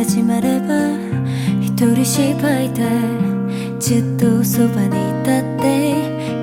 [0.00, 0.96] 始まれば
[1.60, 2.88] 一人芝居で
[3.78, 5.92] ずっとそばにいたって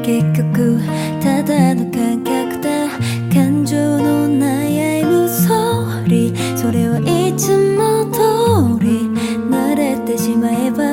[0.06, 0.80] 結局
[1.20, 2.88] ただの感覚だ
[3.34, 9.10] 感情の悩む総理それはいつも通り
[9.50, 10.84] 慣れてしまえば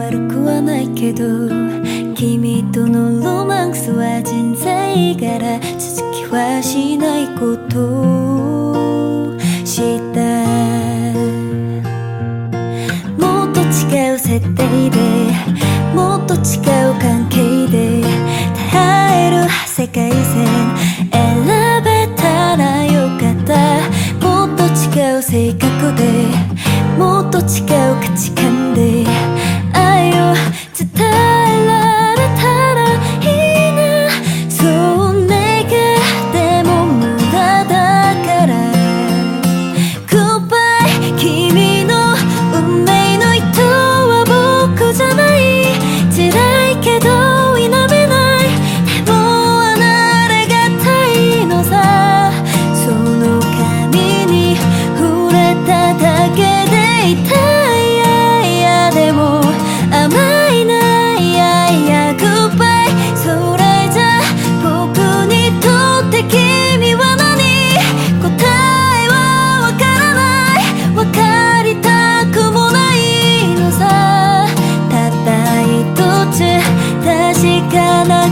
[0.00, 1.24] 悪くはないけど
[2.14, 8.25] 君とのロマンスは人生柄続きはしないこと。
[16.36, 18.02] と違う関係で
[18.70, 20.46] 耐える世界線
[21.10, 23.56] 選べたらよかった。
[24.26, 26.02] もっと違う性格で
[26.98, 27.44] もっと違う
[28.02, 29.06] 価値観で。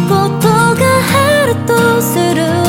[0.08, 0.74] ことが
[1.42, 2.63] あるとする